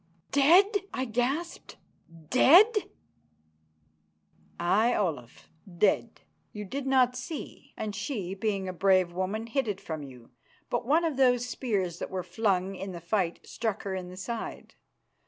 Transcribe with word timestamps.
"Dead!" 0.31 0.65
I 0.95 1.05
gasped. 1.05 1.77
"Dead!" 2.31 2.89
"Aye, 4.59 4.95
Olaf, 4.95 5.47
dead. 5.77 6.21
You 6.51 6.65
did 6.65 6.87
not 6.87 7.15
see, 7.15 7.75
and 7.77 7.95
she, 7.95 8.33
being 8.33 8.67
a 8.67 8.73
brave 8.73 9.13
woman, 9.13 9.45
hid 9.45 9.67
it 9.67 9.79
from 9.79 10.01
you, 10.01 10.31
but 10.71 10.87
one 10.87 11.05
of 11.05 11.17
those 11.17 11.45
spears 11.45 11.99
that 11.99 12.09
were 12.09 12.23
flung 12.23 12.73
in 12.73 12.93
the 12.93 12.99
fight 12.99 13.45
struck 13.45 13.83
her 13.83 13.93
in 13.93 14.09
the 14.09 14.17
side. 14.17 14.73